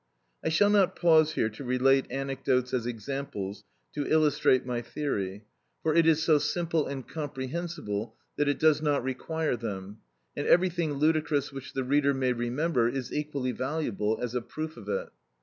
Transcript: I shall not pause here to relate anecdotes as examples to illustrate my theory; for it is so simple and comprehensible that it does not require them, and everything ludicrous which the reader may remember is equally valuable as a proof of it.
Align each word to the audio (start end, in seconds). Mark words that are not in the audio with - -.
I 0.43 0.49
shall 0.49 0.71
not 0.71 0.95
pause 0.95 1.33
here 1.33 1.49
to 1.51 1.63
relate 1.63 2.07
anecdotes 2.09 2.73
as 2.73 2.87
examples 2.87 3.63
to 3.93 4.07
illustrate 4.11 4.65
my 4.65 4.81
theory; 4.81 5.43
for 5.83 5.93
it 5.93 6.07
is 6.07 6.23
so 6.23 6.39
simple 6.39 6.87
and 6.87 7.07
comprehensible 7.07 8.15
that 8.35 8.47
it 8.47 8.57
does 8.57 8.81
not 8.81 9.03
require 9.03 9.55
them, 9.55 9.99
and 10.35 10.47
everything 10.47 10.93
ludicrous 10.93 11.51
which 11.53 11.73
the 11.73 11.83
reader 11.83 12.15
may 12.15 12.33
remember 12.33 12.89
is 12.89 13.13
equally 13.13 13.51
valuable 13.51 14.17
as 14.19 14.33
a 14.33 14.41
proof 14.41 14.75
of 14.75 14.89
it. 14.89 15.09